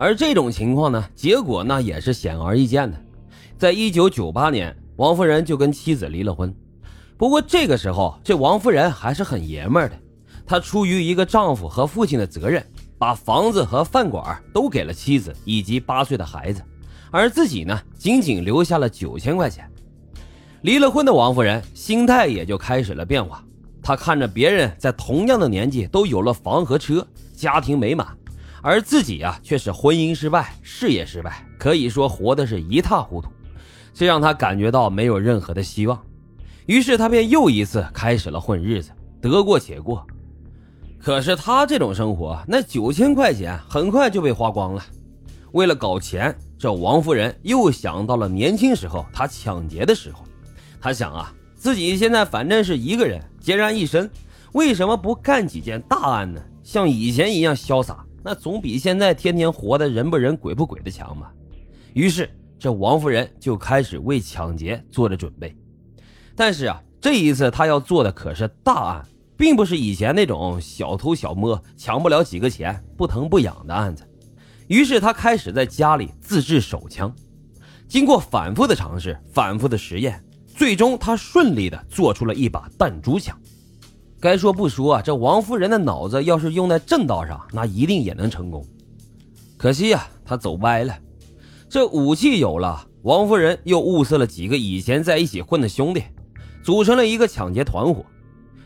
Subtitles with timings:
[0.00, 2.96] 而这种情况呢，结果那也是显而易见的。
[3.58, 6.54] 在一九九八年，王夫人就跟妻子离了婚。
[7.18, 9.96] 不过这个时候，这王夫人还是很爷们儿的。
[10.46, 12.64] 她出于一个丈夫和父亲的责任，
[12.96, 16.62] 把房子和饭馆都给了妻子以及八岁的孩子，
[17.10, 19.70] 而自己呢，仅仅留下了九千块钱。
[20.62, 23.44] 离了婚的王夫人心态也就开始了变化。
[23.82, 27.06] 她看着别人在同样的年纪都有了房和车，
[27.36, 28.08] 家庭美满，
[28.62, 33.28] 而自己啊却是婚姻失败、事业失败，可以说活的是一塌糊涂，
[33.94, 36.00] 这让他感觉到没有任何的希望。
[36.66, 40.06] 于是他便又一次开始了混日子，得过且过。
[40.98, 44.84] 可是他这种生活，那九千块钱很快就被花光了。
[45.52, 50.24] 为了搞钱，这王夫人又想到了年轻时候她抢劫的时候。
[50.80, 54.08] 她想啊，自己现在反正是一个人，孑然一身，
[54.52, 56.40] 为什么不干几件大案呢？
[56.62, 61.32] 像以前一样潇洒，那总比现在天天活的人不人鬼不鬼的强吧。
[61.94, 65.56] 于是，这王夫人就开始为抢劫做着准备。
[66.36, 74.06] 但是啊，这一次她要做的可是大案，并不是以前那种小偷小摸抢不了几个钱不疼不痒的案子。
[74.68, 77.14] 于是她开始在家里自制手枪，
[77.88, 80.22] 经过反复的尝试、反复的实验。
[80.46, 83.34] 最终，他顺利的做出了一把弹珠枪。
[84.20, 88.62] 该说不说啊，这王夫人的脑子要是用在正道上，那一定也能成功。
[89.56, 90.94] 可惜呀，他走歪了。
[91.70, 96.02] 这武器有了，王夫人又物色了几个以前在一起混的兄弟，
[96.62, 98.04] 组成了一个抢劫团伙。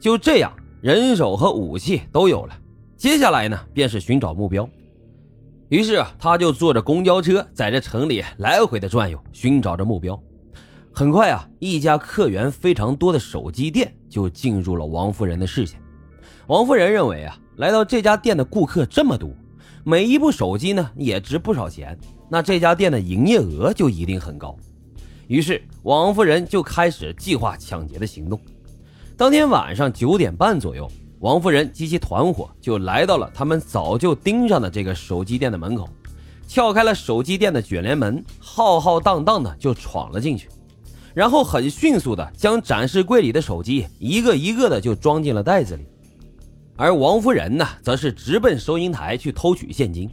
[0.00, 2.58] 就这样，人手和武器都有了。
[2.96, 4.68] 接下来呢，便是寻找目标。
[5.68, 10.20] 于是啊，他就坐着公交车在这城里来回的转悠，寻找着目标。
[10.98, 15.78] 很快啊，一家客源非常多的手机店就进入了王夫人的视线。
[16.46, 19.28] 王夫人认为啊，来到这家店的顾客这么多，
[19.84, 21.98] 每一部手机呢也值不少钱，
[22.30, 24.56] 那这家店的营业额就一定很高。
[25.26, 28.40] 于是，王夫人就开始计划抢劫的行动。
[29.18, 35.86] 当天晚上九点半左右，王夫人及其团伙就来到了他们早就盯上的这个手机店的门口，
[36.48, 40.48] 撬开了手机店的卷帘门，浩浩荡荡的就闯了进去。
[41.16, 45.86] 然后很迅速的将展示柜里的手机一个一个的就装进了袋子里，
[46.76, 50.10] 而王夫人呢，则是直奔收银台去偷取现金。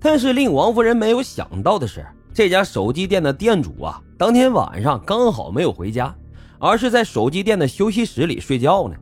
[0.00, 2.04] 但是令王夫人没有想到的是，
[2.34, 6.12] 这家手机店的店主啊，当天晚上刚好没有回家，
[6.58, 8.96] 而是在手机店的休息室里睡觉呢。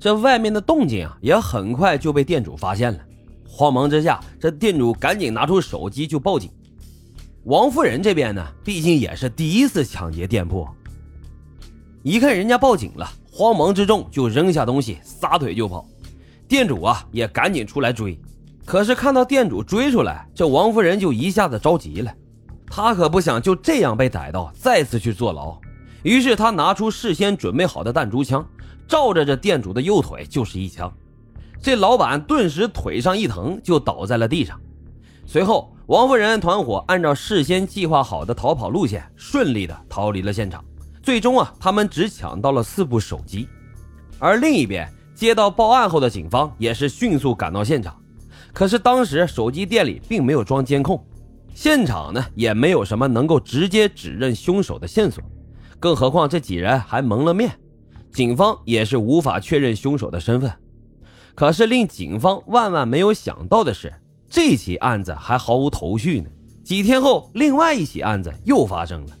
[0.00, 2.98] 这外面的动静啊，也很快就被店主发现了。
[3.46, 6.50] 慌忙之下，这店主赶紧拿出手机就报警。
[7.44, 10.68] 王夫人这边呢，毕竟也是第一次抢劫店铺，
[12.02, 15.86] 一看人家报警了，慌忙之中就扔下东西，撒腿就跑。
[16.46, 18.20] 店主啊，也赶紧出来追。
[18.66, 22.12] 可是看到店主追出来，这王夫人就一下子着急了，
[22.66, 25.58] 她可不想就这样被逮到，再次去坐牢。
[26.02, 28.46] 于是她拿出事先准备好的弹珠枪，
[28.86, 30.92] 照着这店主的右腿就是一枪。
[31.62, 34.60] 这老板顿时腿上一疼，就倒在了地上。
[35.24, 35.74] 随后。
[35.90, 40.64] 王夫人团伙按照事先计划好的逃跑路线，顺利的逃离了现场。
[41.02, 43.48] 最终啊，他们只抢到了四部手机。
[44.20, 48.00] 而另一边，接到报案后的警方也是迅速赶到现场。
[48.52, 51.04] 可是当时手机店里并没有装监控，
[51.56, 55.20] 现场呢也没有什么能够直接指认凶手的线索。
[55.80, 57.50] 更何况这几人还蒙了面，
[58.12, 60.52] 警方也是无法确认凶手的身份。
[61.34, 63.92] 可是令警方万万没有想到的是。
[64.30, 66.30] 这起案子还毫无头绪呢。
[66.62, 69.18] 几天后，另外一起案子又发生了。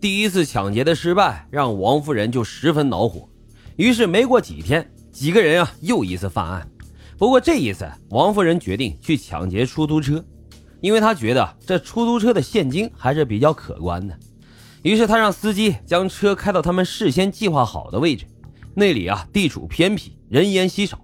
[0.00, 3.28] 第一次抢劫的失败让王夫人就十分恼火，
[3.76, 6.66] 于是没过几天，几个人啊又一次犯案。
[7.18, 10.24] 不过这一次，王夫人决定去抢劫出租车，
[10.80, 14.18] 因为她觉得这出租车的现金还是比较可观的。
[14.82, 18.24] 于是她让司机将车开到他们事先计划好的位置，
[18.74, 20.98] 那里啊地处偏僻，人烟稀少，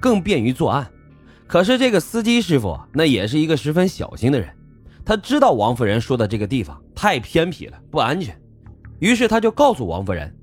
[0.00, 0.90] 更便于作案。
[1.52, 4.48] 可是这个司机师傅那也是一个十分小心的人，
[5.04, 8.34] 他知道王夫人说的这个地方太偏僻了，不安全，
[9.00, 10.34] 于是他就告诉王夫人：“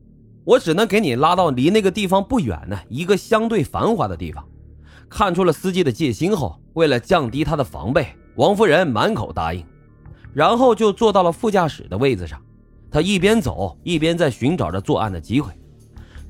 [0.45, 4.48] 我只能给你拉到离那个地方不远的一个相对繁华的地方。”
[5.10, 8.06] 看出了司机的戒心后，为了降低他的防备，
[8.36, 9.66] 王夫人满口答应，
[10.31, 12.39] 然后就坐到了副驾驶的位子上。
[12.92, 15.51] 他一边走一边在寻找着作案的机会。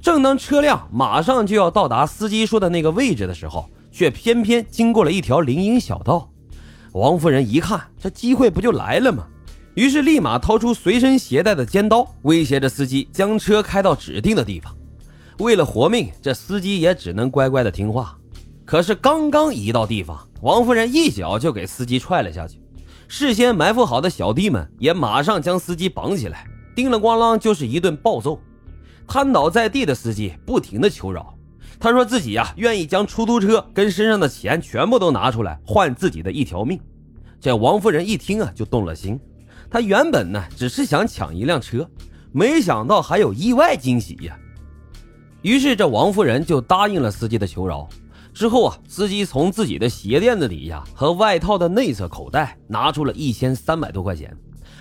[0.01, 6.30] 正当车辆马上就要到达司机说的那个位置的时候，却偏偏经过了一条林荫小道，
[6.94, 9.28] 王夫人一看，这机会不就来了吗？
[9.75, 14.75] 于是立马掏出随身携带的尖刀，威胁着司机将车开到指定的地方。
[15.40, 18.18] 为了活命，这司机也只能乖乖的听话。
[18.66, 22.62] 可是刚刚一到地方，王夫人一脚就给司机踹了下去。
[23.07, 26.45] 事先埋伏好的小弟们也马上将司机绑起来，
[26.75, 28.40] 叮了咣啷就是一顿暴揍。
[29.09, 31.35] 瘫倒在地的司机不停的求饶，
[31.79, 36.79] 他说自己呀愿意将出租车跟身上的钱全部都拿出来换自己的一条命。
[37.41, 39.19] 这王夫人一听啊就动了心，
[39.67, 41.89] 她原本呢只是想抢一辆车，
[42.31, 44.38] 没想到还有意外惊喜呀。
[45.41, 47.89] 于是这王夫人就答应了司机的求饶。
[48.31, 54.31] 之后啊，司机从自己的鞋垫子底下和外套的内侧口袋拿出了一千三百多块钱，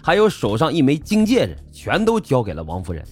[0.03, 3.03] 还有手上一枚金戒指，全都交给了王夫人。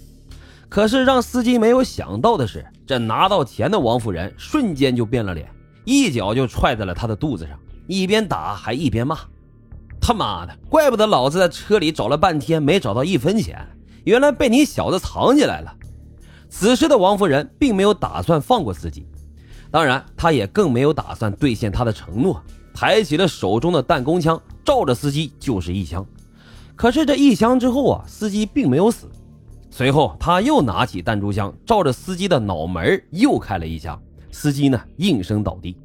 [0.69, 5.49] 可是让司机没有想到的是，这拿到钱的王夫人瞬间就变了脸，
[5.85, 9.19] 一脚就踹在了他的肚子上，一边打还一边骂
[10.01, 13.65] ：“他妈的，怪不得老子在车里找了半天没找到一分钱，
[14.05, 15.73] 原来被你小子藏起来了。”
[16.51, 19.07] 此时的王夫人并没有打算放过司机。
[19.71, 22.43] 当然，他也更没有打算兑现他的承诺，
[22.73, 26.05] 抬起了手中的弹弓枪，照着司机就是一枪。
[26.75, 29.09] 可是这一枪之后啊，司机并没有死。
[29.77, 35.77] 随后他又拿起弹珠枪，照着司机的脑门又开了一枪，司机呢应声倒地。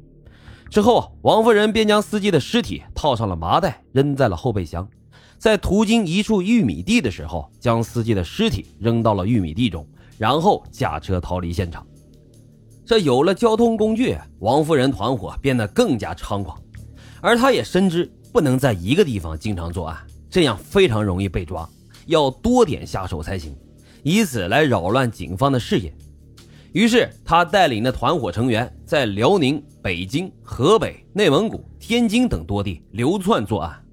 [0.70, 4.88] 之后，王夫人便将司机的尸体套上了麻袋，扔在了后备箱。
[5.36, 9.86] 在途经一处玉米地的时候，将司机的尸体扔到了玉米地中，
[10.16, 11.86] 然后驾车逃离现场。
[12.86, 16.58] 这有了交通工具，王夫人团伙变得更加猖狂，
[17.20, 19.98] 而她也深知不能在一个地方经常作案，
[20.30, 21.68] 这样非常容易被抓，
[22.06, 23.54] 要多点下手才行，
[24.02, 25.92] 以此来扰乱警方的视野。
[26.72, 33.84] 于是，他带领的团伙成员在辽宁、北京、河北、内蒙古、天津等多地流窜作案，